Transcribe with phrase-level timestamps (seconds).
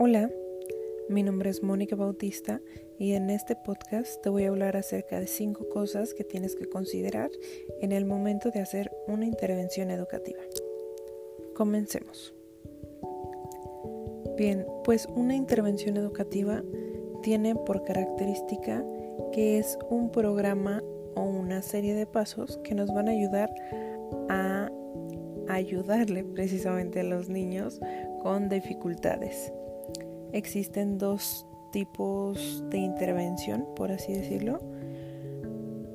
[0.00, 0.30] Hola,
[1.08, 2.60] mi nombre es Mónica Bautista
[3.00, 6.66] y en este podcast te voy a hablar acerca de cinco cosas que tienes que
[6.66, 7.32] considerar
[7.80, 10.38] en el momento de hacer una intervención educativa.
[11.56, 12.32] Comencemos.
[14.36, 16.62] Bien, pues una intervención educativa
[17.24, 18.84] tiene por característica
[19.32, 20.80] que es un programa
[21.16, 23.52] o una serie de pasos que nos van a ayudar
[24.28, 24.70] a
[25.48, 27.80] ayudarle precisamente a los niños
[28.22, 29.52] con dificultades.
[30.32, 34.60] Existen dos tipos de intervención, por así decirlo.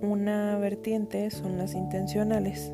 [0.01, 2.73] Una vertiente son las intencionales,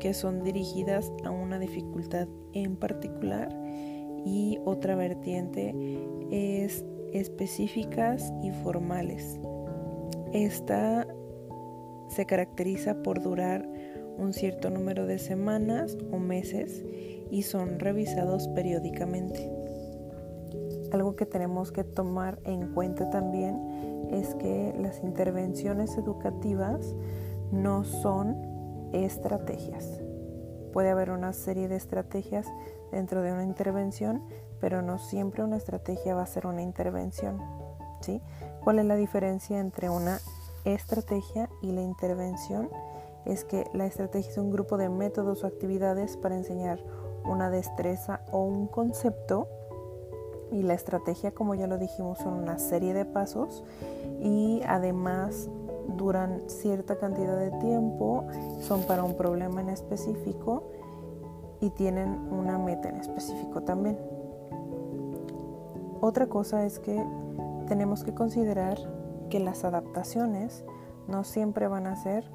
[0.00, 3.48] que son dirigidas a una dificultad en particular,
[4.24, 5.74] y otra vertiente
[6.30, 9.38] es específicas y formales.
[10.32, 11.06] Esta
[12.08, 13.68] se caracteriza por durar
[14.16, 16.84] un cierto número de semanas o meses
[17.30, 19.63] y son revisados periódicamente.
[20.94, 26.94] Algo que tenemos que tomar en cuenta también es que las intervenciones educativas
[27.50, 28.36] no son
[28.92, 30.00] estrategias.
[30.72, 32.46] Puede haber una serie de estrategias
[32.92, 34.22] dentro de una intervención,
[34.60, 37.42] pero no siempre una estrategia va a ser una intervención.
[38.00, 38.22] ¿sí?
[38.62, 40.20] ¿Cuál es la diferencia entre una
[40.64, 42.70] estrategia y la intervención?
[43.24, 46.78] Es que la estrategia es un grupo de métodos o actividades para enseñar
[47.24, 49.48] una destreza o un concepto
[50.54, 53.64] y la estrategia, como ya lo dijimos, son una serie de pasos
[54.22, 55.50] y además
[55.96, 58.24] duran cierta cantidad de tiempo,
[58.60, 60.62] son para un problema en específico
[61.60, 63.98] y tienen una meta en específico también.
[66.00, 67.04] Otra cosa es que
[67.66, 68.78] tenemos que considerar
[69.30, 70.64] que las adaptaciones
[71.08, 72.30] no siempre van a ser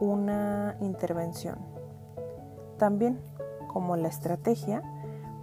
[0.00, 1.58] una intervención.
[2.76, 3.20] También,
[3.68, 4.82] como la estrategia,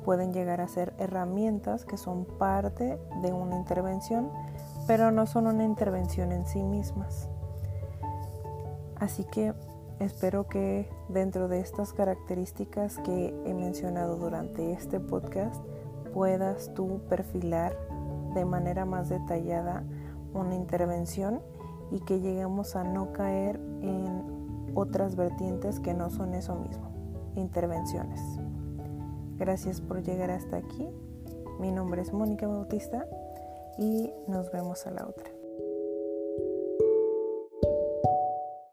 [0.08, 4.32] pueden llegar a ser herramientas que son parte de una intervención,
[4.88, 7.28] pero no son una intervención en sí mismas.
[8.96, 9.54] Así que
[10.00, 15.62] espero que dentro de estas características que he mencionado durante este podcast
[16.14, 17.78] puedas tú perfilar
[18.34, 19.84] de manera más detallada
[20.34, 21.42] una intervención
[21.92, 26.94] y que lleguemos a no caer en otras vertientes que no son eso mismo,
[27.36, 28.40] intervenciones.
[29.38, 30.90] Gracias por llegar hasta aquí.
[31.60, 33.06] Mi nombre es Mónica Bautista
[33.78, 35.37] y nos vemos a la otra.